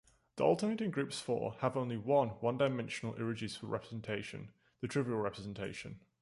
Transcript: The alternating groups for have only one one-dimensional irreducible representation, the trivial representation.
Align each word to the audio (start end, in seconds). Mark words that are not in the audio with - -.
The 0.37 0.43
alternating 0.45 0.89
groups 0.89 1.21
for 1.21 1.57
have 1.59 1.77
only 1.77 1.95
one 1.95 2.29
one-dimensional 2.29 3.13
irreducible 3.17 3.69
representation, 3.69 4.49
the 4.79 4.87
trivial 4.87 5.17
representation. 5.19 5.99